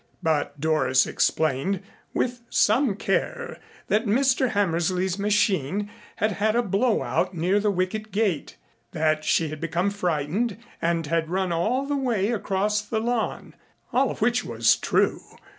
[0.23, 4.49] But Doris explained with some care that Mr.
[4.49, 8.57] Hammersley's machine had had a blow out near the wicket gate,
[8.93, 13.53] that she had become frightened and had run all the way across the lawn.
[13.93, 15.21] All of which was true.